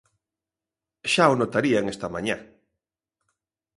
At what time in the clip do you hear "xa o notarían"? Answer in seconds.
1.13-1.85